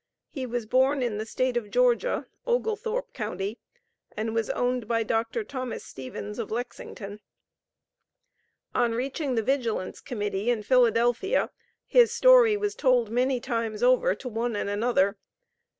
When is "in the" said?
1.03-1.27